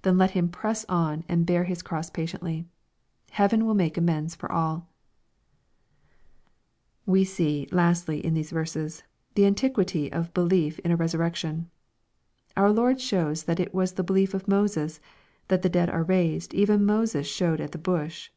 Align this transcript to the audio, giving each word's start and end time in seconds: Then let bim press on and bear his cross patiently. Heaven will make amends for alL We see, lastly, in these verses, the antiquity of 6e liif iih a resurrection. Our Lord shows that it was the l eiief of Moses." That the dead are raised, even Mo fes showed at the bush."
Then 0.00 0.16
let 0.16 0.32
bim 0.32 0.48
press 0.48 0.86
on 0.88 1.24
and 1.28 1.44
bear 1.44 1.64
his 1.64 1.82
cross 1.82 2.08
patiently. 2.08 2.64
Heaven 3.32 3.66
will 3.66 3.74
make 3.74 3.98
amends 3.98 4.34
for 4.34 4.50
alL 4.50 4.88
We 7.04 7.22
see, 7.24 7.68
lastly, 7.70 8.24
in 8.24 8.32
these 8.32 8.50
verses, 8.50 9.02
the 9.34 9.44
antiquity 9.44 10.10
of 10.10 10.32
6e 10.32 10.48
liif 10.48 10.80
iih 10.80 10.90
a 10.92 10.96
resurrection. 10.96 11.68
Our 12.56 12.72
Lord 12.72 12.98
shows 12.98 13.42
that 13.44 13.60
it 13.60 13.74
was 13.74 13.92
the 13.92 14.02
l 14.08 14.16
eiief 14.16 14.32
of 14.32 14.48
Moses." 14.48 15.00
That 15.48 15.60
the 15.60 15.68
dead 15.68 15.90
are 15.90 16.02
raised, 16.02 16.54
even 16.54 16.86
Mo 16.86 17.04
fes 17.04 17.26
showed 17.26 17.60
at 17.60 17.72
the 17.72 17.76
bush." 17.76 18.30